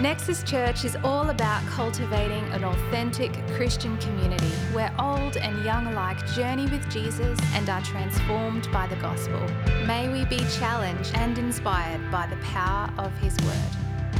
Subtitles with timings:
[0.00, 6.26] Nexus Church is all about cultivating an authentic Christian community where old and young alike
[6.28, 9.38] journey with Jesus and are transformed by the gospel.
[9.86, 14.16] May we be challenged and inspired by the power of His Word.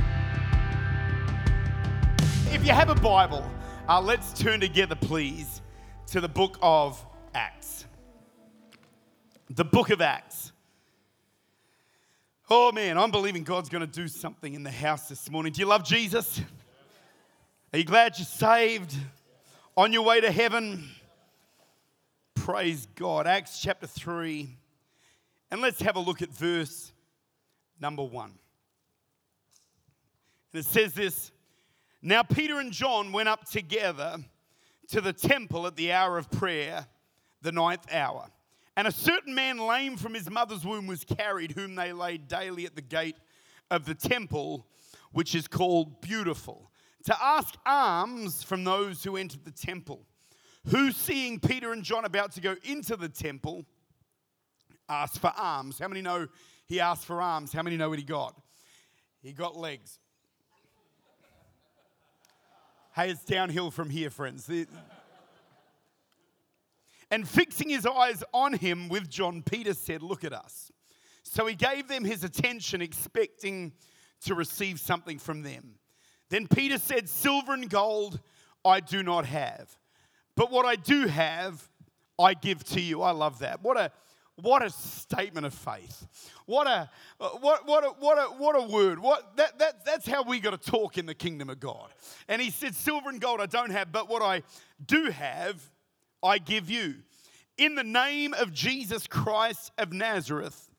[2.53, 3.51] If you have a Bible,
[3.89, 5.63] uh, let's turn together, please,
[6.09, 7.03] to the book of
[7.33, 7.87] Acts.
[9.49, 10.50] The book of Acts.
[12.53, 15.53] Oh man, I'm believing God's going to do something in the house this morning.
[15.53, 16.41] Do you love Jesus?
[17.73, 18.93] Are you glad you're saved?
[19.77, 20.91] On your way to heaven?
[22.35, 23.29] Praise God.
[23.29, 24.53] Acts chapter 3.
[25.53, 26.91] And let's have a look at verse
[27.79, 28.25] number 1.
[30.53, 31.31] And it says this
[32.03, 34.17] Now Peter and John went up together
[34.89, 36.85] to the temple at the hour of prayer,
[37.43, 38.27] the ninth hour.
[38.77, 42.67] And a certain man, lame from his mother's womb, was carried, whom they laid daily
[42.67, 43.17] at the gate
[43.71, 44.67] of the temple,
[45.13, 46.71] which is called Beautiful,
[47.05, 50.07] to ask alms from those who entered the temple.
[50.69, 53.65] Who, seeing Peter and John about to go into the temple,
[54.89, 55.79] asked for alms.
[55.79, 56.27] How many know
[56.67, 57.53] he asked for alms?
[57.53, 58.35] How many know what he got?
[59.23, 59.99] He got legs.
[62.95, 64.51] Hey, it's downhill from here, friends.
[67.11, 70.71] And fixing his eyes on him with John, Peter said, Look at us.
[71.23, 73.73] So he gave them his attention, expecting
[74.23, 75.75] to receive something from them.
[76.29, 78.21] Then Peter said, Silver and gold
[78.65, 79.77] I do not have,
[80.37, 81.69] but what I do have,
[82.19, 83.03] I give to you.
[83.03, 83.63] I love that.
[83.63, 83.91] What a
[84.37, 86.07] what a statement of faith.
[86.47, 88.99] What a what what a, what a, what a word.
[88.99, 91.91] What that, that that's how we got to talk in the kingdom of God.
[92.29, 94.43] And he said, Silver and gold I don't have, but what I
[94.87, 95.61] do have,
[96.23, 96.97] I give you.
[97.59, 100.71] In the name of Jesus Christ of Nazareth,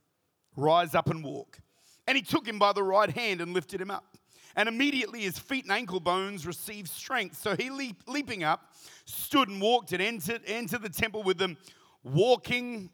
[0.55, 1.59] rise up and walk.
[2.07, 4.17] And he took him by the right hand and lifted him up.
[4.55, 7.37] And immediately his feet and ankle bones received strength.
[7.37, 8.73] So he, leap, leaping up,
[9.05, 11.57] stood and walked and entered, entered the temple with them,
[12.03, 12.89] walking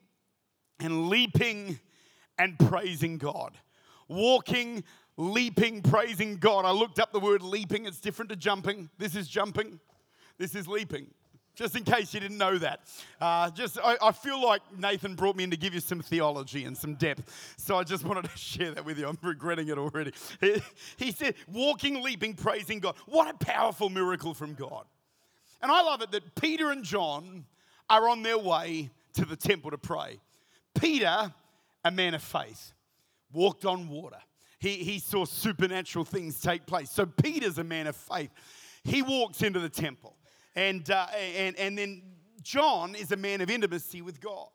[0.79, 1.79] and leaping
[2.38, 3.58] and praising God.
[4.08, 4.84] Walking,
[5.16, 6.66] leaping, praising God.
[6.66, 8.90] I looked up the word leaping, it's different to jumping.
[8.97, 9.79] This is jumping,
[10.38, 11.08] this is leaping
[11.57, 12.81] just in case you didn't know that.
[13.19, 16.66] Uh, just, I, I, feel like Nathan brought me in to give you some theology
[16.66, 17.56] and some depth.
[17.57, 19.07] So I just wanted to share that with you.
[19.07, 20.13] I'm regretting it already.
[20.40, 20.62] He,
[20.97, 22.96] he said, walking, leaping, praising God.
[23.07, 24.85] What a powerful miracle from God.
[25.59, 27.44] And I love it that Peter and John
[27.90, 30.19] are on their way to the temple to pray.
[30.79, 31.34] Peter,
[31.84, 32.73] a man of faith,
[33.34, 34.19] walked on water.
[34.59, 36.91] He, he saw supernatural things take place.
[36.91, 38.29] So Peter's a man of faith.
[38.84, 40.16] He walks into the temple.
[40.57, 42.01] And, uh, and, and then
[42.41, 44.47] John is a man of intimacy with God.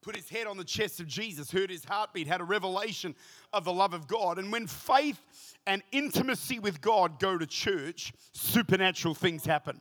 [0.00, 3.16] Put his head on the chest of Jesus, heard his heartbeat, had a revelation
[3.52, 4.38] of the love of God.
[4.38, 5.20] And when faith
[5.66, 9.80] and intimacy with God go to church, supernatural things happen.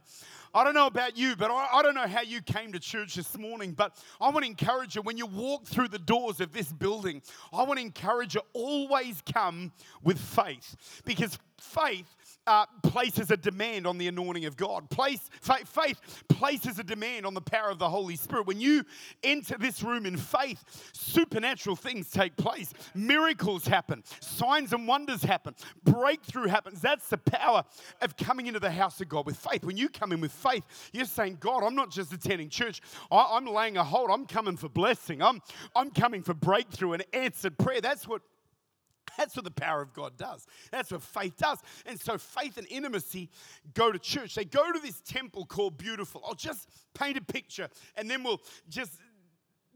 [0.54, 3.16] I don't know about you, but I, I, don't know how you came to church
[3.16, 6.52] this morning, but I want to encourage you when you walk through the doors of
[6.52, 7.22] this building,
[7.54, 9.72] I want to encourage you always come
[10.04, 12.18] with faith because faith
[12.48, 14.90] uh, places a demand on the anointing of God.
[14.90, 18.48] Place, faith, faith places a demand on the power of the Holy Spirit.
[18.48, 18.84] When you
[19.24, 20.64] enter this room in faith,
[20.94, 22.74] supernatural things take place.
[22.96, 24.04] Miracles happen.
[24.20, 25.56] Signs and wonders happen.
[25.84, 26.82] Breakthrough happens.
[26.82, 27.64] That's the power
[28.02, 29.64] of coming into the house of God with faith.
[29.64, 30.64] When you come in with faith,
[30.94, 32.82] you're saying, God, I'm not just attending church.
[33.12, 34.10] I, I'm laying a hold.
[34.10, 35.22] I'm coming for blessing.
[35.22, 35.42] I'm,
[35.76, 37.82] I'm coming for breakthrough and answered prayer.
[37.82, 38.22] That's what
[39.18, 40.46] that's what the power of God does.
[40.72, 41.60] That's what faith does.
[41.86, 43.30] And so faith and intimacy
[43.74, 44.36] go to church.
[44.36, 46.24] They go to this temple called Beautiful.
[46.26, 48.94] I'll just paint a picture and then we'll just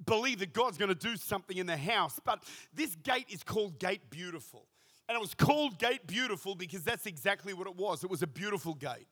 [0.05, 2.19] believe that God's going to do something in the house.
[2.23, 2.43] But
[2.73, 4.65] this gate is called Gate Beautiful.
[5.07, 8.03] And it was called Gate Beautiful because that's exactly what it was.
[8.03, 9.07] It was a beautiful gate.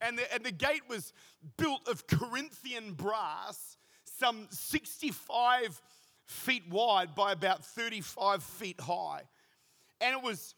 [0.00, 1.12] And the, and the gate was
[1.56, 5.80] built of Corinthian brass, some 65
[6.26, 9.22] feet wide by about 35 feet high
[10.00, 10.54] and it was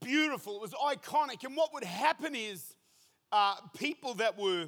[0.00, 1.44] beautiful, it was iconic.
[1.44, 2.74] And what would happen is
[3.32, 4.66] uh, people that were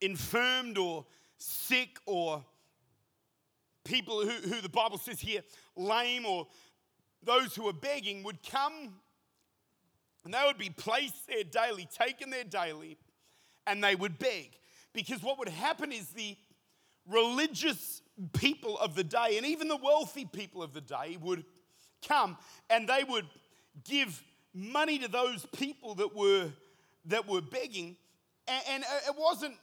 [0.00, 1.06] infirmed or
[1.38, 2.44] sick or
[3.84, 5.42] people who, who the Bible says here,
[5.76, 6.46] lame or
[7.22, 8.94] those who were begging would come
[10.24, 12.96] and they would be placed there daily, taken there daily,
[13.66, 14.58] and they would beg.
[14.92, 16.36] Because what would happen is the
[17.08, 18.02] religious
[18.34, 21.44] people of the day and even the wealthy people of the day would
[22.06, 22.36] come
[22.70, 23.26] and they would
[23.84, 24.22] give
[24.54, 26.50] money to those people that were,
[27.06, 27.96] that were begging.
[28.46, 29.54] And, and it wasn't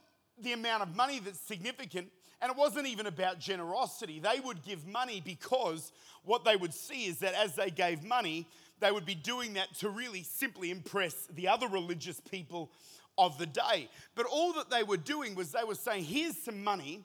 [0.41, 2.09] the amount of money that's significant,
[2.41, 4.19] And it wasn't even about generosity.
[4.19, 5.91] They would give money because
[6.23, 8.47] what they would see is that as they gave money,
[8.79, 12.71] they would be doing that to really simply impress the other religious people
[13.17, 13.89] of the day.
[14.15, 17.03] But all that they were doing was they were saying, here's some money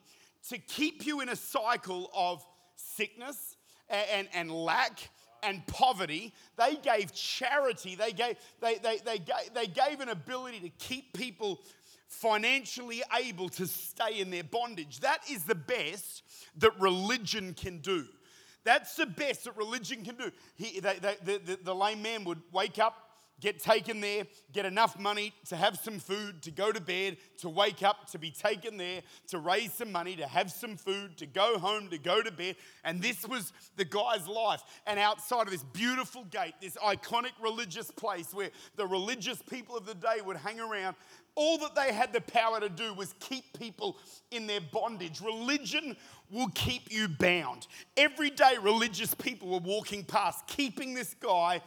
[0.50, 2.44] to keep you in a cycle of
[2.76, 3.56] sickness
[3.88, 5.10] and, and, and lack
[5.44, 6.32] and poverty.
[6.56, 11.12] They gave charity, they gave, they, they, they, gave, they gave an ability to keep
[11.12, 11.61] people
[12.08, 15.00] financially able to stay in their bondage.
[15.00, 16.23] That is the best
[16.58, 18.06] that religion can do.
[18.64, 20.31] That's the best that religion can do.
[20.56, 23.04] He, they, they, the, the, the lame man would wake up,
[23.40, 27.48] get taken there, get enough money to have some food, to go to bed, to
[27.48, 31.26] wake up, to be taken there, to raise some money, to have some food, to
[31.26, 32.56] go home, to go to bed.
[32.84, 34.62] And this was the guy's life.
[34.86, 39.86] And outside of this beautiful gate, this iconic religious place where the religious people of
[39.86, 40.96] the day would hang around,
[41.36, 43.98] all that they had the power to do was keep people
[44.31, 45.20] in their bondage.
[45.20, 45.96] Religion
[46.31, 47.66] will keep you bound.
[47.96, 51.60] Every day, religious people were walking past, keeping this guy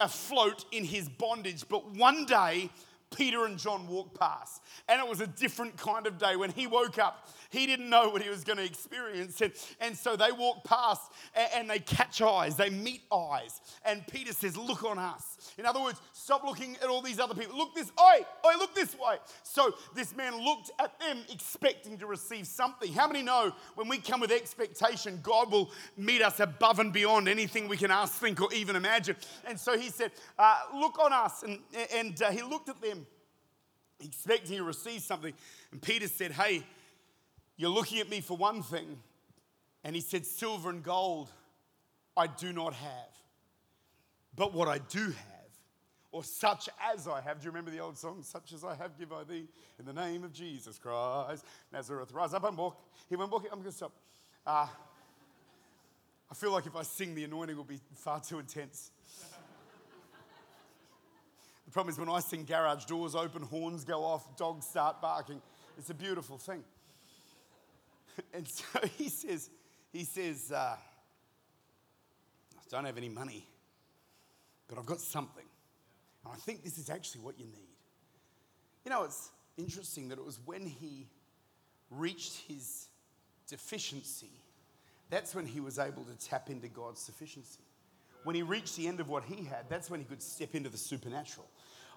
[0.00, 1.64] afloat in his bondage.
[1.68, 2.70] But one day,
[3.14, 6.36] Peter and John walked past, and it was a different kind of day.
[6.36, 9.40] When he woke up, he didn't know what he was going to experience.
[9.40, 13.60] And, and so they walk past and, and they catch eyes, they meet eyes.
[13.84, 15.52] And Peter says, Look on us.
[15.58, 17.56] In other words, stop looking at all these other people.
[17.56, 18.24] Look this way.
[18.46, 19.16] Oi, look this way.
[19.42, 22.92] So this man looked at them expecting to receive something.
[22.92, 27.28] How many know when we come with expectation, God will meet us above and beyond
[27.28, 29.16] anything we can ask, think, or even imagine?
[29.46, 31.42] And so he said, uh, Look on us.
[31.42, 31.58] And,
[31.94, 33.06] and uh, he looked at them
[34.00, 35.32] expecting to receive something.
[35.72, 36.64] And Peter said, Hey,
[37.56, 38.98] you're looking at me for one thing.
[39.84, 41.28] And he said, Silver and gold
[42.16, 43.14] I do not have.
[44.36, 45.14] But what I do have,
[46.10, 48.98] or such as I have, do you remember the old song, Such as I have,
[48.98, 49.46] give I thee,
[49.78, 52.80] in the name of Jesus Christ, Nazareth, rise up and walk.
[53.08, 53.92] He went walking, I'm going to stop.
[54.46, 54.66] Uh,
[56.30, 58.90] I feel like if I sing, the anointing will be far too intense.
[61.64, 65.40] the problem is when I sing, garage doors open, horns go off, dogs start barking.
[65.78, 66.64] It's a beautiful thing.
[68.32, 68.64] And so
[68.96, 69.50] he says,
[69.92, 73.46] he says, uh, I don't have any money,
[74.68, 75.44] but I've got something.
[76.24, 77.76] And I think this is actually what you need.
[78.84, 81.06] You know, it's interesting that it was when he
[81.90, 82.88] reached his
[83.48, 84.30] deficiency,
[85.10, 87.60] that's when he was able to tap into God's sufficiency.
[88.24, 90.70] When he reached the end of what he had, that's when he could step into
[90.70, 91.46] the supernatural.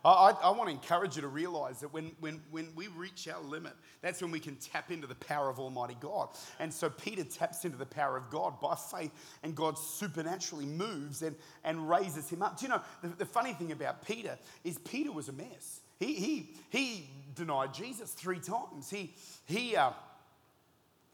[0.05, 3.41] I, I, want to encourage you to realize that when, when, when we reach our
[3.41, 6.29] limit, that's when we can tap into the power of Almighty God.
[6.59, 9.11] And so Peter taps into the power of God by faith,
[9.43, 12.59] and God supernaturally moves and, and raises him up.
[12.59, 15.81] Do you know, the, the funny thing about Peter is Peter was a mess.
[15.99, 18.89] He, he, he denied Jesus three times.
[18.89, 19.13] He,
[19.45, 19.91] he, uh,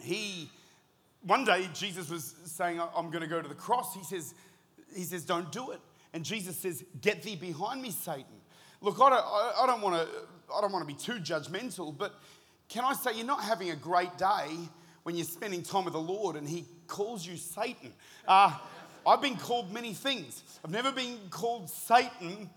[0.02, 0.50] he,
[1.22, 3.96] one day Jesus was saying, I'm going to go to the cross.
[3.96, 4.34] He says,
[4.94, 5.80] he says, Don't do it.
[6.14, 8.26] And Jesus says, Get thee behind me, Satan.
[8.84, 9.26] Look, I don't,
[9.62, 10.08] I don't want to
[10.54, 12.20] I don't want to be too judgmental, but
[12.68, 14.50] can I say you're not having a great day
[15.04, 17.94] when you're spending time with the Lord and He calls you Satan?
[18.28, 18.54] Uh,
[19.08, 20.44] I've been called many things.
[20.66, 22.50] I've never been called Satan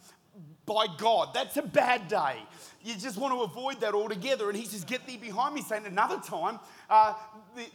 [0.66, 1.28] by God.
[1.32, 2.38] That's a bad day.
[2.82, 4.48] You just want to avoid that altogether.
[4.48, 5.62] And he says, Get thee behind me.
[5.62, 5.86] Satan.
[5.86, 7.14] another time, uh,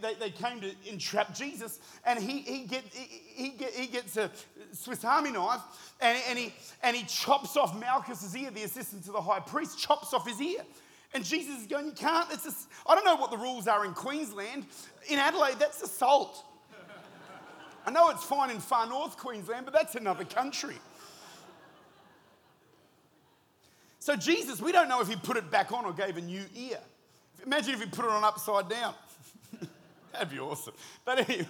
[0.01, 4.15] they, they, came to entrap Jesus, and he, he, get, he, he, get, he gets
[4.17, 4.31] a
[4.71, 5.61] Swiss Army knife
[5.99, 9.77] and, and, he, and he chops off Malchus's ear, the assistant to the high priest,
[9.79, 10.61] chops off his ear.
[11.13, 12.31] And Jesus is going, You can't.
[12.31, 14.65] It's just, I don't know what the rules are in Queensland.
[15.09, 16.45] In Adelaide, that's assault.
[17.85, 20.75] I know it's fine in far north Queensland, but that's another country.
[23.99, 26.43] So, Jesus, we don't know if he put it back on or gave a new
[26.55, 26.79] ear.
[27.45, 28.93] Imagine if he put it on upside down.
[30.13, 30.73] That'd be awesome.
[31.05, 31.47] But anyway,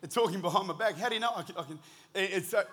[0.00, 0.96] they're talking behind my back.
[0.96, 1.32] How do you know?
[1.34, 1.78] I can, I can
[2.14, 2.64] it's so,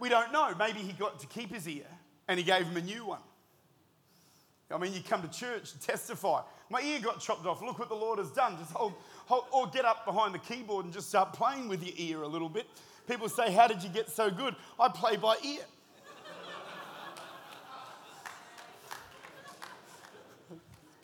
[0.00, 0.54] we don't know.
[0.58, 1.86] Maybe he got to keep his ear
[2.28, 3.20] and he gave him a new one.
[4.70, 6.40] I mean, you come to church and testify.
[6.70, 7.62] My ear got chopped off.
[7.62, 8.56] Look what the Lord has done.
[8.58, 8.94] Just hold,
[9.26, 12.26] hold, or get up behind the keyboard and just start playing with your ear a
[12.26, 12.66] little bit.
[13.06, 14.56] People say, How did you get so good?
[14.80, 15.60] I play by ear.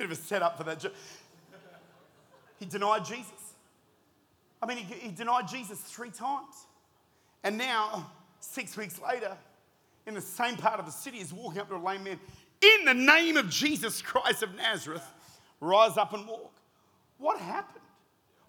[0.00, 0.83] Bit of a setup for that.
[2.59, 3.54] He denied Jesus.
[4.62, 6.54] I mean, he, he denied Jesus three times.
[7.45, 9.37] And now, six weeks later,
[10.07, 12.19] in the same part of the city, he's walking up to a lame man.
[12.62, 15.07] In the name of Jesus Christ of Nazareth,
[15.61, 16.54] rise up and walk.
[17.19, 17.80] What happened?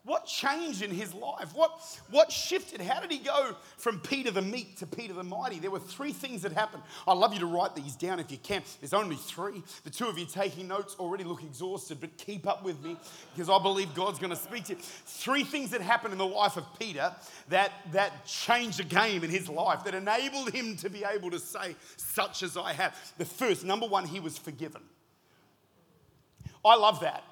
[0.03, 1.53] What changed in his life?
[1.53, 1.79] What,
[2.09, 2.81] what shifted?
[2.81, 5.59] How did he go from Peter the meek to Peter the mighty?
[5.59, 6.81] There were three things that happened.
[7.07, 8.63] I'd love you to write these down if you can.
[8.79, 9.61] There's only three.
[9.83, 12.97] The two of you taking notes already look exhausted, but keep up with me
[13.35, 14.79] because I believe God's going to speak to you.
[14.81, 17.13] Three things that happened in the life of Peter
[17.49, 21.39] that, that changed the game in his life, that enabled him to be able to
[21.39, 22.97] say, Such as I have.
[23.19, 24.81] The first, number one, he was forgiven.
[26.65, 27.23] I love that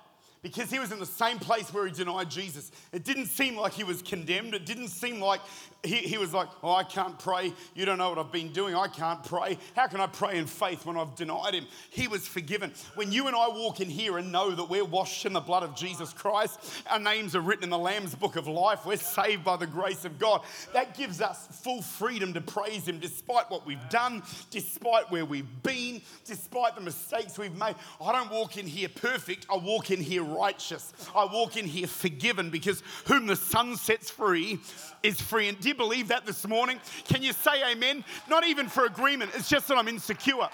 [0.41, 2.71] because he was in the same place where he denied Jesus.
[2.93, 4.53] It didn't seem like he was condemned.
[4.53, 5.41] It didn't seem like
[5.83, 7.53] he, he was like, Oh, I can't pray.
[7.73, 8.75] You don't know what I've been doing.
[8.75, 9.57] I can't pray.
[9.75, 11.65] How can I pray in faith when I've denied him?
[11.89, 12.73] He was forgiven.
[12.95, 15.63] When you and I walk in here and know that we're washed in the blood
[15.63, 16.59] of Jesus Christ,
[16.89, 20.03] our names are written in the Lamb's book of life, we're saved by the grace
[20.03, 20.41] of God.
[20.73, 25.63] That gives us full freedom to praise him despite what we've done, despite where we've
[25.63, 27.75] been, despite the mistakes we've made.
[28.01, 30.93] I don't walk in here perfect, I walk in here righteous.
[31.15, 34.59] I walk in here forgiven because whom the Son sets free
[35.03, 35.51] is free.
[35.51, 36.79] Do you believe that this morning?
[37.05, 38.03] Can you say amen?
[38.29, 40.49] Not even for agreement, it's just that I'm insecure.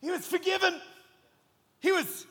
[0.00, 0.80] He was forgiven.
[1.80, 2.26] He was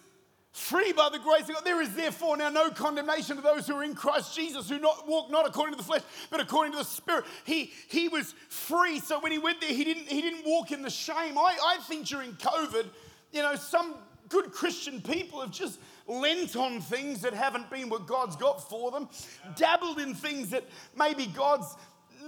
[0.51, 1.65] free by the grace of God.
[1.65, 5.07] There is therefore now no condemnation to those who are in Christ Jesus, who not,
[5.07, 7.25] walk not according to the flesh, but according to the Spirit.
[7.45, 8.99] He, he was free.
[8.99, 11.37] So when he went there, he didn't, he didn't walk in the shame.
[11.37, 12.85] I, I think during COVID,
[13.31, 13.95] you know, some
[14.29, 18.91] good Christian people have just lent on things that haven't been what God's got for
[18.91, 19.07] them,
[19.55, 20.63] dabbled in things that
[20.97, 21.75] maybe God's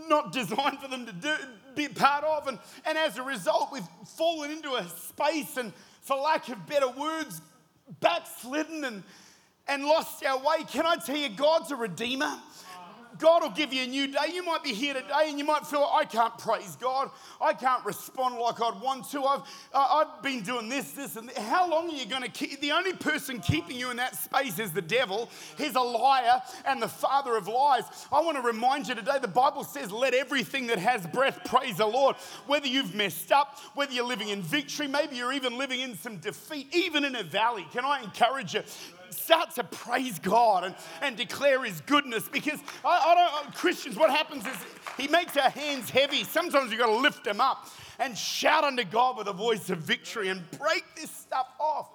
[0.08, 1.34] not designed for them to do,
[1.76, 2.48] be part of.
[2.48, 6.90] And, and as a result, we've fallen into a space and, for lack of better
[6.90, 7.42] words,
[8.00, 9.04] backslidden and,
[9.68, 10.64] and lost our way.
[10.68, 12.32] Can I tell you, God's a redeemer?
[13.18, 14.32] God will give you a new day.
[14.34, 17.10] You might be here today and you might feel, I can't praise God.
[17.42, 19.24] I can't respond like I'd want to.
[19.24, 19.42] I've,
[19.74, 22.62] uh, I've been doing this, this, and how long are you going to keep?
[22.62, 25.30] The only person keeping you in that space is the devil.
[25.58, 27.84] He's a liar and the father of lies.
[28.12, 31.78] I want to remind you today the Bible says, let everything that has breath praise
[31.78, 32.16] the Lord.
[32.48, 36.18] Whether you've messed up, whether you're living in victory, maybe you're even living in some
[36.18, 37.66] defeat, even in a valley.
[37.72, 38.64] Can I encourage you?
[39.12, 43.98] Start to praise God and, and declare His goodness because I, I don't, uh, Christians,
[43.98, 44.56] what happens is
[44.98, 46.24] He makes our hands heavy.
[46.24, 47.68] Sometimes you've got to lift them up
[48.00, 51.90] and shout unto God with a voice of victory and break this stuff off.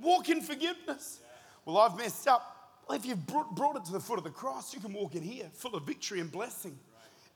[0.00, 1.20] Walk in forgiveness.
[1.64, 2.80] Well, I've messed up.
[2.88, 5.22] Well, if you've brought it to the foot of the cross, you can walk in
[5.22, 6.78] here full of victory and blessing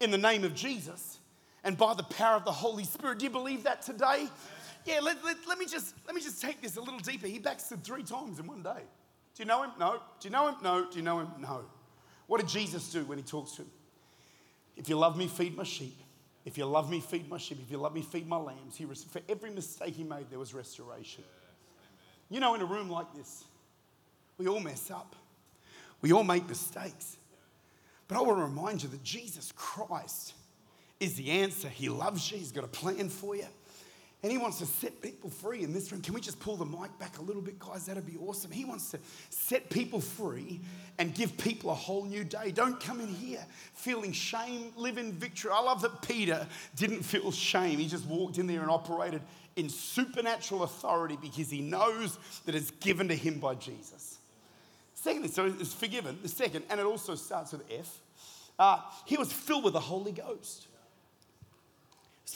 [0.01, 1.19] in the name of Jesus
[1.67, 3.19] and by the power of the Holy Spirit.
[3.19, 4.29] Do you believe that today?
[4.87, 7.27] Yeah, let, let, let, me just, let me just take this a little deeper.
[7.27, 8.83] He backslid three times in one day.
[9.35, 9.71] Do you know him?
[9.79, 10.01] No.
[10.21, 10.55] Do you know him?
[10.63, 10.87] No.
[10.89, 11.29] Do you know him?
[11.41, 11.65] No.
[12.29, 13.71] What did Jesus do when he talks to him?
[14.77, 15.99] If you love me, feed my sheep.
[16.45, 17.59] If you love me, feed my sheep.
[17.61, 18.77] If you love me, feed my lambs.
[18.77, 21.25] He, for every mistake he made, there was restoration.
[22.31, 23.45] You know, in a room like this,
[24.39, 25.17] we all mess up.
[26.01, 27.17] We all make mistakes.
[28.07, 30.35] But I want to remind you that Jesus Christ
[31.01, 31.69] is the answer.
[31.69, 33.47] He loves you, He's got a plan for you.
[34.23, 36.01] And he wants to set people free in this room.
[36.01, 37.85] Can we just pull the mic back a little bit, guys?
[37.87, 38.51] That'd be awesome.
[38.51, 38.99] He wants to
[39.31, 40.61] set people free
[40.99, 42.51] and give people a whole new day.
[42.51, 43.45] Don't come in here
[43.75, 45.51] feeling shame, live in victory.
[45.55, 46.47] I love that Peter
[46.77, 47.79] didn't feel shame.
[47.79, 49.21] He just walked in there and operated
[49.55, 54.19] in supernatural authority because he knows that it's given to him by Jesus.
[54.95, 56.19] Secondly, so it's forgiven.
[56.23, 58.01] The second, and it also starts with F,
[58.59, 60.67] uh, he was filled with the Holy Ghost.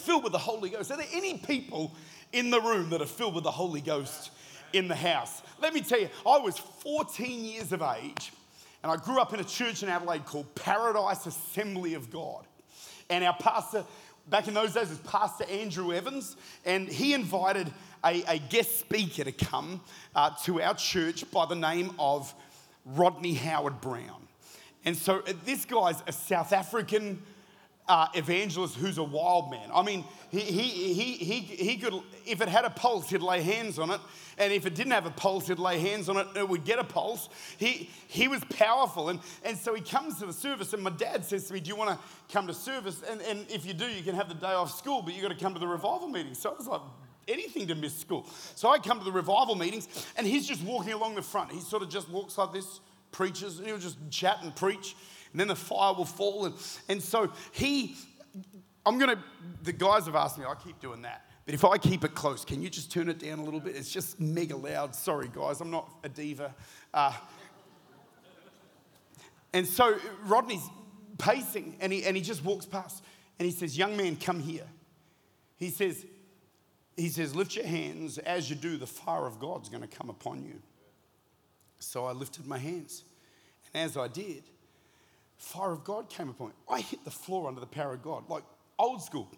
[0.00, 0.90] Filled with the Holy Ghost.
[0.90, 1.94] Are there any people
[2.32, 4.30] in the room that are filled with the Holy Ghost
[4.72, 5.42] in the house?
[5.60, 8.32] Let me tell you, I was 14 years of age
[8.82, 12.46] and I grew up in a church in Adelaide called Paradise Assembly of God.
[13.10, 13.84] And our pastor,
[14.28, 17.70] back in those days, was Pastor Andrew Evans, and he invited
[18.04, 19.82] a, a guest speaker to come
[20.14, 22.32] uh, to our church by the name of
[22.86, 24.28] Rodney Howard-Browne.
[24.84, 27.22] And so uh, this guy's a South African
[27.88, 29.68] uh, evangelist who's a wild man.
[29.74, 31.94] I mean, he, he, he, he, he could,
[32.24, 34.00] if it had a pulse, he'd lay hands on it.
[34.38, 36.64] And if it didn't have a pulse, he'd lay hands on it and it would
[36.64, 37.28] get a pulse.
[37.58, 39.08] He, he was powerful.
[39.08, 41.68] And, and so he comes to the service, and my dad says to me, Do
[41.68, 43.02] you want to come to service?
[43.08, 45.36] And, and if you do, you can have the day off school, but you've got
[45.36, 46.34] to come to the revival meeting.
[46.34, 46.80] So I was like,
[47.28, 48.26] anything to miss school.
[48.54, 51.52] So I come to the revival meetings, and he's just walking along the front.
[51.52, 52.80] He sort of just walks like this,
[53.12, 54.94] preaches, and he'll just chat and preach
[55.32, 56.46] and then the fire will fall.
[56.46, 56.54] And,
[56.88, 57.96] and so he,
[58.84, 59.22] I'm going to,
[59.62, 61.24] the guys have asked me, I keep doing that.
[61.46, 63.76] But if I keep it close, can you just turn it down a little bit?
[63.76, 64.94] It's just mega loud.
[64.94, 66.54] Sorry, guys, I'm not a diva.
[66.92, 67.12] Uh,
[69.52, 70.68] and so Rodney's
[71.18, 73.02] pacing and he, and he just walks past
[73.38, 74.66] and he says, Young man, come here.
[75.56, 76.06] He says,
[76.96, 78.18] he says, Lift your hands.
[78.18, 80.60] As you do, the fire of God's going to come upon you.
[81.80, 83.04] So I lifted my hands.
[83.74, 84.44] And as I did,
[85.38, 86.54] fire of God came upon me.
[86.68, 88.44] I hit the floor under the power of God, like
[88.78, 89.28] old school.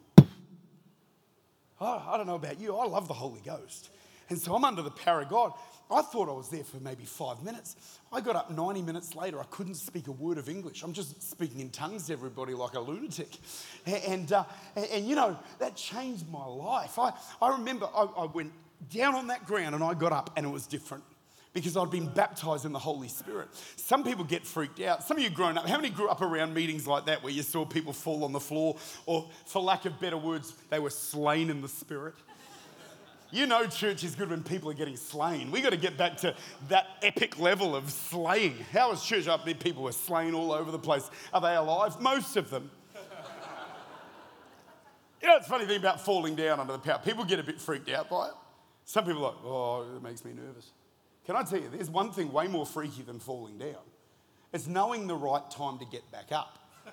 [1.80, 3.90] Oh, I don't know about you, I love the Holy Ghost.
[4.28, 5.52] And so I'm under the power of God.
[5.90, 7.76] I thought I was there for maybe five minutes.
[8.10, 9.38] I got up 90 minutes later.
[9.40, 10.82] I couldn't speak a word of English.
[10.82, 13.36] I'm just speaking in tongues to everybody like a lunatic.
[13.84, 14.44] And, uh,
[14.74, 16.98] and, and, you know, that changed my life.
[16.98, 18.52] I, I remember I, I went
[18.90, 21.04] down on that ground and I got up and it was different
[21.52, 23.48] because I'd been baptized in the Holy Spirit.
[23.76, 25.02] Some people get freaked out.
[25.02, 27.42] Some of you grown up, how many grew up around meetings like that where you
[27.42, 31.50] saw people fall on the floor or, for lack of better words, they were slain
[31.50, 32.14] in the Spirit?
[33.30, 35.50] You know, church is good when people are getting slain.
[35.50, 36.34] We got to get back to
[36.68, 38.58] that epic level of slaying.
[38.72, 39.46] How is church up?
[39.46, 41.10] People were slain all over the place.
[41.32, 41.98] Are they alive?
[41.98, 42.70] Most of them.
[45.22, 47.00] you know, it's funny thing about falling down under the power.
[47.02, 48.34] People get a bit freaked out by it.
[48.84, 50.70] Some people are like, oh, it makes me nervous.
[51.26, 53.76] Can I tell you, there's one thing way more freaky than falling down.
[54.52, 56.58] It's knowing the right time to get back up.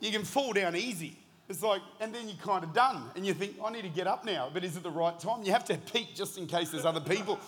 [0.00, 1.16] you can fall down easy.
[1.48, 4.06] It's like, and then you're kind of done, and you think, I need to get
[4.06, 5.42] up now, but is it the right time?
[5.42, 7.38] You have to peek just in case there's other people.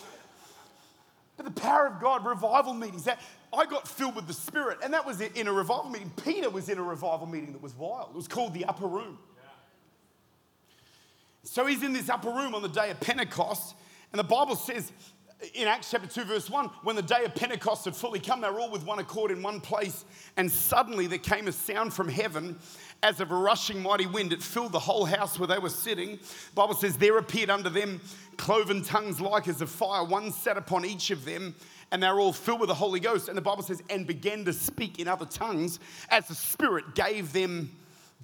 [1.36, 3.20] But the power of God, revival meetings, that
[3.52, 6.10] I got filled with the Spirit, and that was in a revival meeting.
[6.24, 8.10] Peter was in a revival meeting that was wild.
[8.10, 9.18] It was called the Upper Room.
[11.42, 13.74] So he's in this upper room on the day of Pentecost,
[14.12, 14.92] and the Bible says
[15.54, 18.50] in Acts chapter 2, verse 1, when the day of Pentecost had fully come, they
[18.50, 20.04] were all with one accord in one place,
[20.36, 22.58] and suddenly there came a sound from heaven
[23.02, 24.32] as of a rushing mighty wind.
[24.32, 26.16] It filled the whole house where they were sitting.
[26.16, 28.00] The Bible says, There appeared unto them
[28.36, 30.04] cloven tongues like as of fire.
[30.04, 31.54] One sat upon each of them,
[31.90, 33.28] and they were all filled with the Holy Ghost.
[33.28, 37.32] And the Bible says, And began to speak in other tongues as the Spirit gave
[37.32, 37.70] them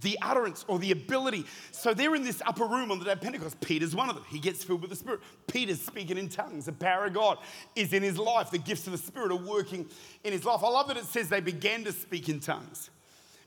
[0.03, 1.45] the utterance or the ability.
[1.71, 3.61] So they're in this upper room on the day of Pentecost.
[3.61, 4.25] Peter's one of them.
[4.29, 5.21] He gets filled with the Spirit.
[5.47, 6.67] Peter's speaking in tongues.
[6.67, 7.39] The power of God
[7.75, 8.51] is in his life.
[8.51, 9.89] The gifts of the Spirit are working
[10.25, 10.63] in his life.
[10.63, 12.91] I love that it says they began to speak in tongues.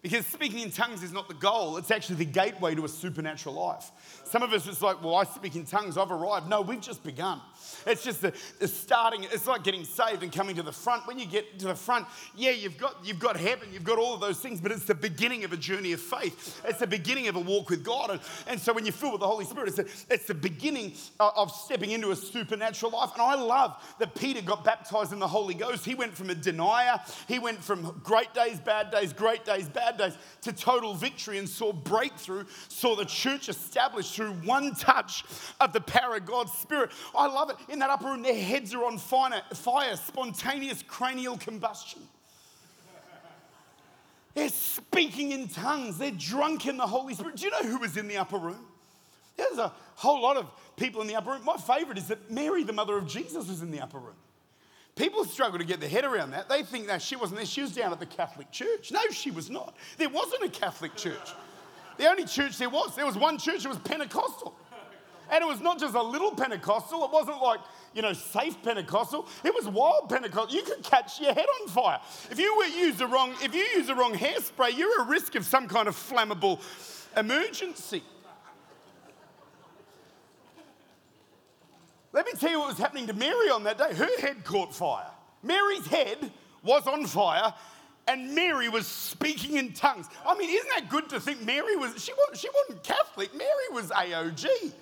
[0.01, 3.55] Because speaking in tongues is not the goal, it's actually the gateway to a supernatural
[3.55, 3.91] life.
[4.23, 6.47] Some of us, it's like, well, I speak in tongues, I've arrived.
[6.47, 7.41] No, we've just begun.
[7.85, 11.05] It's just the, the, starting, it's like getting saved and coming to the front.
[11.05, 14.13] When you get to the front, yeah, you've got, you've got heaven, you've got all
[14.13, 16.61] of those things, but it's the beginning of a journey of faith.
[16.65, 18.11] It's the beginning of a walk with God.
[18.11, 20.93] And, and so when you're filled with the Holy Spirit, it's, a, it's the beginning
[21.19, 23.11] of stepping into a supernatural life.
[23.13, 25.83] And I love that Peter got baptized in the Holy Ghost.
[25.83, 29.88] He went from a denier, he went from great days, bad days, great days, bad
[29.97, 35.23] days, to total victory and saw breakthrough, saw the church established through one touch
[35.59, 36.91] of the power of God's Spirit.
[37.15, 37.55] I love it.
[37.69, 42.01] In that upper room, their heads are on fire, fire spontaneous cranial combustion.
[44.35, 45.97] They're speaking in tongues.
[45.97, 47.37] They're drunk in the Holy Spirit.
[47.37, 48.65] Do you know who was in the upper room?
[49.35, 51.43] There's a whole lot of people in the upper room.
[51.45, 54.15] My favorite is that Mary, the mother of Jesus, was in the upper room.
[54.99, 56.49] People struggle to get their head around that.
[56.49, 57.45] They think that she wasn't there.
[57.45, 58.91] She was down at the Catholic Church.
[58.91, 59.73] No, she was not.
[59.97, 61.31] There wasn't a Catholic church.
[61.97, 64.53] The only church there was, there was one church, it was Pentecostal.
[65.31, 67.61] And it was not just a little Pentecostal, it wasn't like,
[67.93, 69.25] you know, safe Pentecostal.
[69.45, 70.53] It was wild Pentecostal.
[70.53, 71.99] You could catch your head on fire.
[72.29, 75.35] If you were use the wrong, if you use the wrong hairspray, you're at risk
[75.35, 76.59] of some kind of flammable
[77.15, 78.03] emergency.
[82.11, 83.93] Let me tell you what was happening to Mary on that day.
[83.93, 85.09] Her head caught fire.
[85.43, 86.31] Mary's head
[86.63, 87.53] was on fire,
[88.07, 90.07] and Mary was speaking in tongues.
[90.25, 93.69] I mean, isn't that good to think Mary was, she wasn't, she wasn't Catholic, Mary
[93.71, 94.47] was AOG.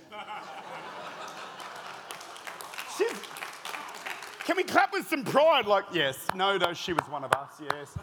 [4.46, 5.68] Can we clap with some pride?
[5.68, 7.98] Like, yes, no, no, she was one of us, yes.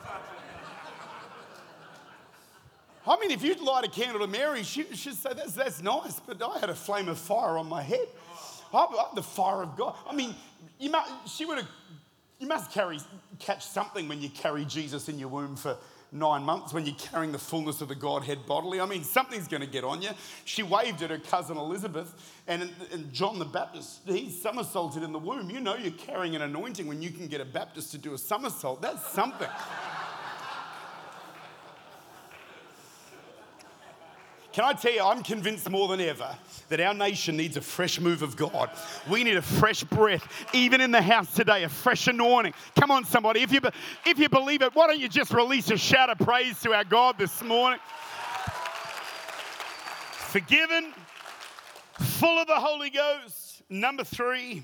[3.06, 6.20] I mean, if you'd light a candle to Mary, she, she'd say, that's, that's nice,
[6.20, 8.06] but I had a flame of fire on my head.
[9.14, 9.94] The fire of God.
[10.08, 10.34] I mean,
[10.78, 11.68] you must, she would have,
[12.40, 12.98] you must carry,
[13.38, 15.76] catch something when you carry Jesus in your womb for
[16.10, 18.80] nine months, when you're carrying the fullness of the Godhead bodily.
[18.80, 20.10] I mean, something's going to get on you.
[20.44, 22.14] She waved at her cousin Elizabeth,
[22.48, 25.50] and, and John the Baptist, he somersaulted in the womb.
[25.50, 28.18] You know, you're carrying an anointing when you can get a Baptist to do a
[28.18, 28.82] somersault.
[28.82, 29.48] That's something.
[34.54, 36.28] Can I tell you, I'm convinced more than ever
[36.68, 38.70] that our nation needs a fresh move of God.
[39.10, 42.54] We need a fresh breath, even in the house today, a fresh anointing.
[42.78, 43.40] Come on, somebody.
[43.40, 43.58] If you,
[44.06, 46.84] if you believe it, why don't you just release a shout of praise to our
[46.84, 47.80] God this morning?
[50.28, 50.92] Forgiven,
[51.98, 53.62] full of the Holy Ghost.
[53.68, 54.62] Number three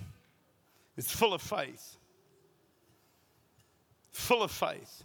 [0.97, 1.97] is full of faith.
[4.13, 5.03] Full of faith.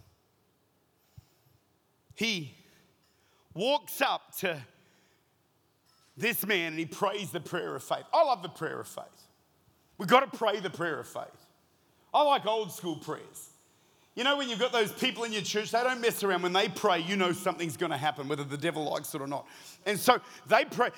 [2.14, 2.54] He
[3.52, 4.62] walks up to
[6.16, 8.04] this man and he prays the prayer of faith.
[8.12, 9.04] I love the prayer of faith.
[9.98, 11.24] We've got to pray the prayer of faith.
[12.12, 13.50] I like old school prayers.
[14.14, 16.42] You know, when you've got those people in your church, they don't mess around.
[16.42, 19.26] When they pray, you know something's going to happen, whether the devil likes it or
[19.26, 19.46] not.
[19.84, 20.88] And so they pray.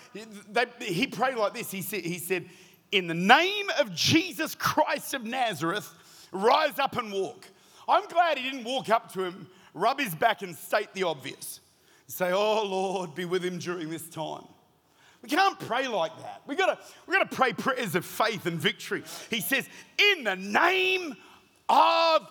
[0.48, 1.68] They, he prayed like this.
[1.68, 2.48] He said, he said,
[2.92, 5.92] In the name of Jesus Christ of Nazareth,
[6.30, 7.48] rise up and walk.
[7.88, 11.58] I'm glad he didn't walk up to him, rub his back, and state the obvious.
[12.06, 14.44] Say, Oh Lord, be with him during this time.
[15.28, 16.42] Can't pray like that.
[16.46, 19.02] We gotta, we gotta pray prayers of faith and victory.
[19.30, 19.68] He says,
[20.14, 21.16] In the name
[21.68, 22.26] of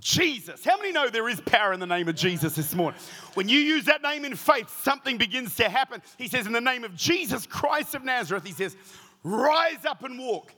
[0.00, 0.64] Jesus.
[0.64, 3.00] How many know there is power in the name of Jesus this morning?
[3.34, 6.00] When you use that name in faith, something begins to happen.
[6.16, 8.76] He says, In the name of Jesus Christ of Nazareth, he says,
[9.24, 10.54] Rise up and walk.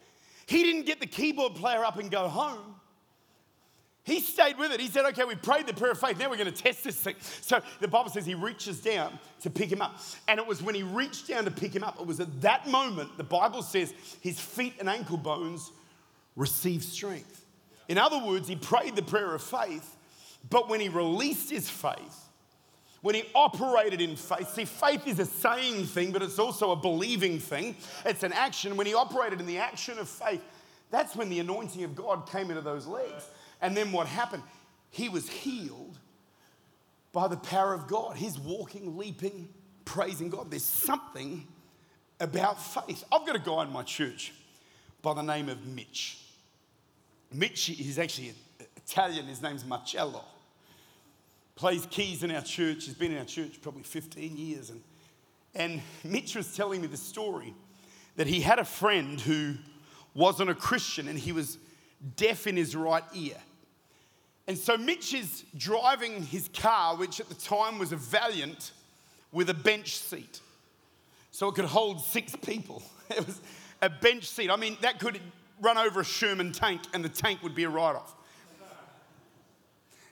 [0.46, 2.74] He didn't get the keyboard player up and go home.
[4.10, 4.80] He stayed with it.
[4.80, 6.18] He said, Okay, we prayed the prayer of faith.
[6.18, 7.14] Now we're going to test this thing.
[7.20, 10.00] So the Bible says he reaches down to pick him up.
[10.26, 12.66] And it was when he reached down to pick him up, it was at that
[12.66, 15.70] moment, the Bible says, his feet and ankle bones
[16.34, 17.44] received strength.
[17.86, 19.96] In other words, he prayed the prayer of faith,
[20.48, 22.28] but when he released his faith,
[23.02, 26.76] when he operated in faith, see, faith is a saying thing, but it's also a
[26.76, 27.76] believing thing.
[28.04, 28.76] It's an action.
[28.76, 30.42] When he operated in the action of faith,
[30.90, 33.28] that's when the anointing of God came into those legs.
[33.60, 34.42] And then what happened?
[34.90, 35.98] He was healed
[37.12, 38.16] by the power of God.
[38.16, 39.48] He's walking, leaping,
[39.84, 40.50] praising God.
[40.50, 41.46] There's something
[42.20, 43.04] about faith.
[43.10, 44.32] I've got a guy in my church
[45.02, 46.18] by the name of Mitch.
[47.32, 48.34] Mitch, he's actually
[48.76, 50.24] Italian, his name's Marcello.
[51.54, 54.70] Plays keys in our church, he's been in our church probably 15 years.
[54.70, 54.82] And,
[55.54, 57.54] and Mitch was telling me the story
[58.16, 59.54] that he had a friend who
[60.14, 61.58] wasn't a Christian and he was
[62.16, 63.36] deaf in his right ear.
[64.50, 68.72] And so Mitch is driving his car, which at the time was a Valiant,
[69.30, 70.40] with a bench seat.
[71.30, 72.82] So it could hold six people.
[73.16, 73.40] It was
[73.80, 74.50] a bench seat.
[74.50, 75.20] I mean, that could
[75.60, 78.12] run over a Sherman tank and the tank would be a write off.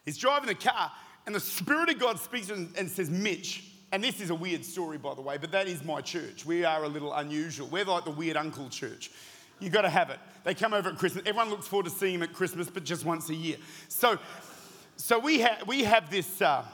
[0.04, 0.92] He's driving the car
[1.26, 4.98] and the Spirit of God speaks and says, Mitch, and this is a weird story,
[4.98, 6.46] by the way, but that is my church.
[6.46, 7.66] We are a little unusual.
[7.66, 9.10] We're like the weird uncle church.
[9.60, 10.18] You've got to have it.
[10.44, 11.24] They come over at Christmas.
[11.26, 13.56] Everyone looks forward to seeing him at Christmas, but just once a year.
[13.88, 14.18] So,
[14.96, 16.64] so we, ha- we have this, uh,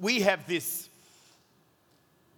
[0.00, 0.88] we have this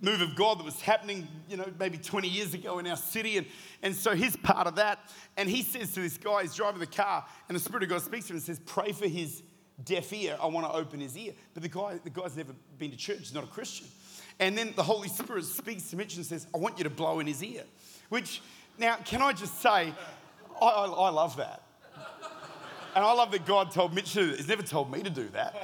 [0.01, 3.39] move of God that was happening, you know, maybe 20 years ago in our city.
[3.39, 3.47] And,
[3.83, 4.99] and so he's part of that.
[5.37, 8.03] And he says to this guy, he's driving the car, and the Spirit of God
[8.03, 9.43] speaks to him and says, Pray for his
[9.85, 10.37] deaf ear.
[10.41, 11.33] I want to open his ear.
[11.55, 13.87] But the guy, the guy's never been to church, he's not a Christian.
[14.41, 17.19] And then the Holy Spirit speaks to Mitch and says, I want you to blow
[17.19, 17.65] in his ear.
[18.09, 18.41] Which,
[18.79, 19.93] now, can I just say,
[20.61, 21.63] I, I, I love that.
[22.95, 25.29] And I love that God told Mitch to do He's never told me to do
[25.29, 25.55] that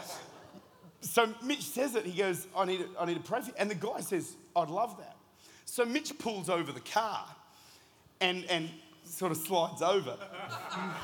[1.05, 2.07] so Mitch says it.
[2.07, 3.55] He goes, I need, I need to pray for you.
[3.59, 5.16] And the guy says, I'd love that.
[5.66, 7.27] So Mitch pulls over the car
[8.20, 8.70] and, and
[9.05, 10.16] sort of slides over.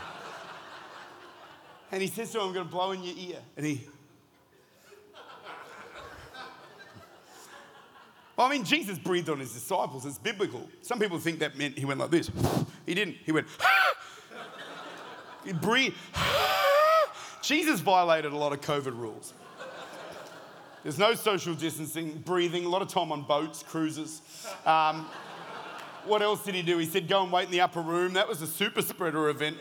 [1.92, 3.38] and he says to him, I'm going to blow in your ear.
[3.56, 3.86] And he.
[8.44, 10.06] I mean, Jesus breathed on his disciples.
[10.06, 10.68] It's biblical.
[10.82, 12.30] Some people think that meant he went like this.
[12.86, 13.16] He didn't.
[13.24, 13.46] He went.
[15.44, 15.96] he breathed.
[17.42, 19.34] Jesus violated a lot of COVID rules.
[20.82, 24.22] There's no social distancing, breathing, a lot of time on boats, cruises.
[24.64, 25.06] Um,
[26.06, 26.78] what else did he do?
[26.78, 28.14] He said, go and wait in the upper room.
[28.14, 29.58] That was a super spreader event.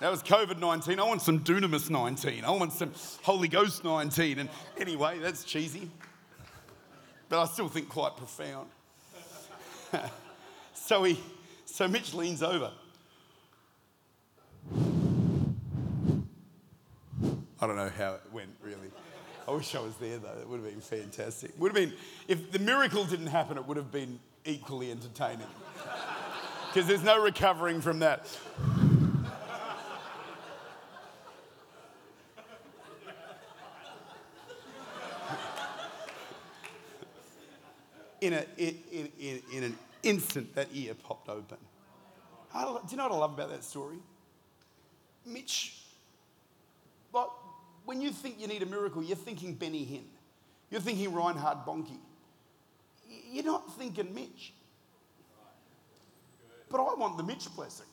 [0.00, 1.00] That was COVID 19.
[1.00, 2.44] I want some Dunamis 19.
[2.44, 4.40] I want some Holy Ghost 19.
[4.40, 5.90] And anyway, that's cheesy.
[7.28, 8.68] But I still think quite profound.
[10.74, 11.18] so, he,
[11.64, 12.70] so Mitch leans over.
[17.58, 18.90] I don't know how it went, really.
[19.48, 20.38] I wish I was there, though.
[20.40, 21.52] It would have been fantastic.
[21.58, 21.96] Would have been,
[22.28, 25.46] if the miracle didn't happen, it would have been equally entertaining.
[26.74, 28.28] Because there's no recovering from that.
[38.26, 41.58] In, a, in, in, in an instant, that ear popped open.
[42.54, 43.96] I, do you know what I love about that story?
[45.24, 45.82] Mitch,
[47.12, 47.26] like,
[47.84, 50.04] when you think you need a miracle, you're thinking Benny Hinn.
[50.70, 51.98] You're thinking Reinhard Bonnke.
[53.30, 54.52] You're not thinking Mitch.
[56.68, 57.86] But I want the Mitch blessing.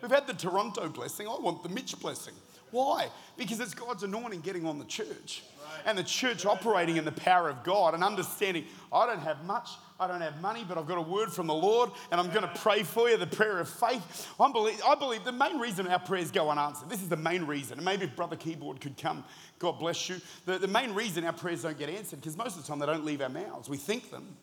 [0.00, 1.26] We've had the Toronto blessing.
[1.26, 2.34] I want the Mitch blessing.
[2.74, 3.06] Why?
[3.36, 5.44] Because it's God's anointing getting on the church
[5.86, 9.70] and the church operating in the power of God and understanding I don't have much,
[10.00, 12.42] I don't have money, but I've got a word from the Lord and I'm going
[12.42, 14.28] to pray for you, the prayer of faith.
[14.40, 17.44] I believe, I believe the main reason our prayers go unanswered, this is the main
[17.44, 19.22] reason, and maybe if Brother Keyboard could come,
[19.60, 20.16] God bless you.
[20.44, 22.86] The, the main reason our prayers don't get answered, because most of the time they
[22.86, 24.36] don't leave our mouths, we think them.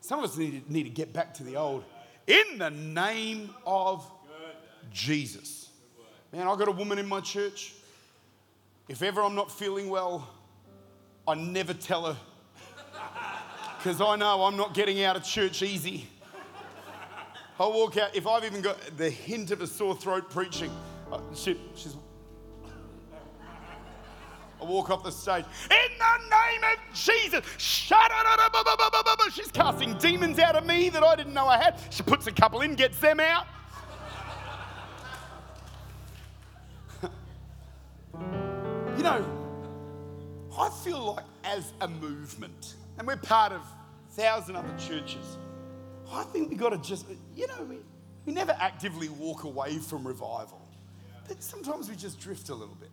[0.00, 1.84] Some of us need, need to get back to the old
[2.26, 4.10] In the name of
[4.90, 5.59] Jesus.
[6.32, 7.74] Man, I got a woman in my church.
[8.88, 10.28] If ever I'm not feeling well,
[11.26, 12.16] I never tell her
[13.78, 16.06] because I know I'm not getting out of church easy.
[17.58, 20.70] I walk out, if I've even got the hint of a sore throat preaching,
[21.34, 21.56] she's.
[24.60, 25.44] I walk off the stage.
[25.70, 29.32] In the name of Jesus, shut it.
[29.32, 31.80] She's casting demons out of me that I didn't know I had.
[31.90, 33.46] She puts a couple in, gets them out.
[39.00, 39.24] You know,
[40.58, 43.62] I feel like as a movement, and we're part of
[44.10, 45.38] thousand other churches,
[46.12, 47.78] I think we got to just, you know, we,
[48.26, 50.60] we never actively walk away from revival,
[51.26, 52.90] but sometimes we just drift a little bit.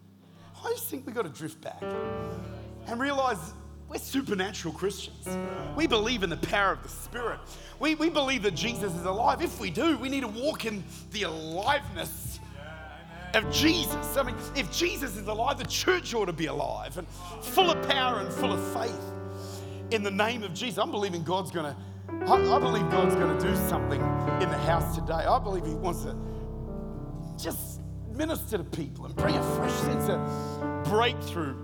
[0.64, 1.84] I just think we got to drift back
[2.88, 3.52] and realize
[3.90, 5.28] we're supernatural Christians.
[5.76, 7.42] We believe in the power of the Spirit.
[7.82, 9.42] We, we believe that Jesus is alive.
[9.42, 12.27] If we do, we need to walk in the aliveness
[13.38, 14.18] of Jesus.
[14.18, 17.08] I mean, if Jesus is alive, the church ought to be alive and
[17.42, 19.00] full of power and full of faith
[19.92, 20.78] in the name of Jesus.
[20.78, 21.78] I'm believing God's going to,
[22.32, 24.02] I, believe God's going to do something
[24.42, 25.14] in the house today.
[25.14, 26.16] I believe He wants to
[27.38, 31.56] just minister to people and bring a fresh sense of breakthrough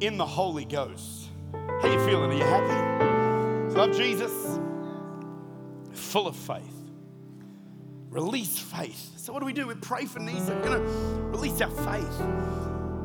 [0.00, 1.28] in the Holy Ghost.
[1.52, 2.30] How you feeling?
[2.30, 3.74] Are you happy?
[3.74, 4.58] Love Jesus?
[5.92, 6.77] Full of faith.
[8.10, 9.12] Release faith.
[9.18, 9.66] So what do we do?
[9.66, 10.54] We pray for Nisa.
[10.54, 10.90] We're going to
[11.28, 12.20] release our faith.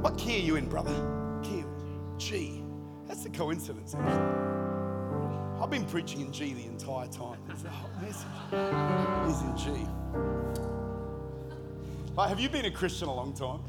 [0.01, 0.93] What key are you in, brother?
[1.43, 1.65] Key
[2.17, 2.63] G.
[3.05, 5.61] That's a coincidence, actually.
[5.61, 7.37] I've been preaching in G the entire time.
[7.47, 8.27] There's a whole message.
[9.27, 9.87] He's in G.
[12.15, 13.59] Like, have you been a Christian a long time?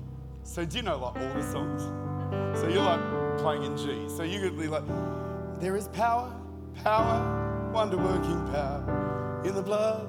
[0.45, 1.83] So do you know like all the songs?
[2.61, 4.09] So you're like playing in G.
[4.09, 4.85] So you could be like,
[5.59, 6.33] there is power,
[6.83, 10.09] power, wonder working power in the blood.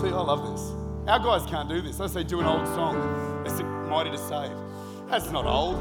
[0.00, 0.70] See, I love this.
[1.08, 1.96] Our guys can't do this.
[1.96, 3.42] They say do an old song.
[3.42, 4.56] They say mighty to save.
[5.08, 5.74] That's not old.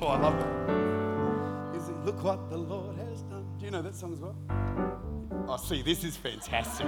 [0.00, 1.76] Oh, I love that.
[1.76, 3.44] Is it look what the Lord has done?
[3.58, 4.36] Do you know that song as well?
[5.48, 6.86] Oh, see, this is fantastic.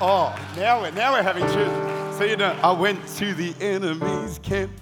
[0.00, 2.18] Oh, now we're now we're having church.
[2.18, 4.72] So you know, I went to the enemy's camp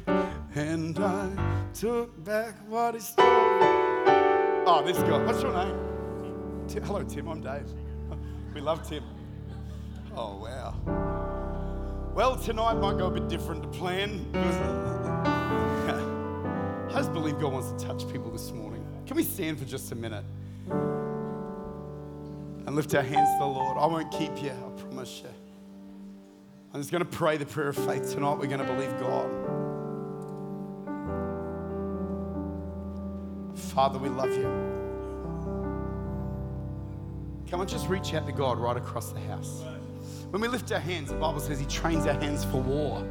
[0.55, 1.29] and I
[1.74, 3.27] took back what he stole.
[3.27, 5.22] Oh, this guy.
[5.27, 5.77] What's your name?
[6.87, 7.29] Hello, Tim.
[7.29, 7.66] I'm Dave.
[8.59, 9.05] We loved him.
[10.16, 10.75] Oh, wow.
[12.12, 14.29] Well, tonight might go a bit different to plan.
[16.90, 18.85] I just believe God wants to touch people this morning.
[19.07, 20.25] Can we stand for just a minute
[22.66, 23.79] and lift our hands to the Lord?
[23.79, 25.31] I won't keep you, I promise you.
[26.75, 28.38] I'm just going to pray the prayer of faith tonight.
[28.40, 29.31] We're going to believe God.
[33.55, 34.88] Father, we love you.
[37.50, 39.62] Come on, just reach out to God right across the house.
[40.30, 43.02] When we lift our hands, the Bible says He trains our hands for war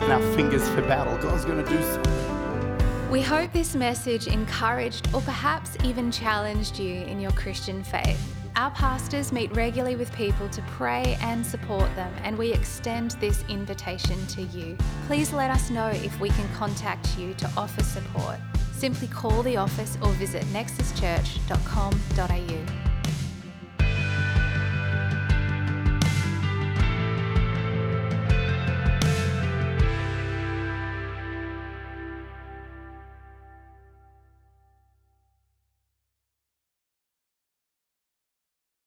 [0.00, 1.16] and our fingers for battle.
[1.18, 3.10] God's going to do something.
[3.10, 8.20] We hope this message encouraged or perhaps even challenged you in your Christian faith.
[8.56, 13.42] Our pastors meet regularly with people to pray and support them, and we extend this
[13.48, 14.76] invitation to you.
[15.06, 18.36] Please let us know if we can contact you to offer support.
[18.72, 22.77] Simply call the office or visit nexuschurch.com.au.